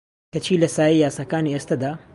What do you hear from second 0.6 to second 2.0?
لە سایەی یاساکانی ئێستەدا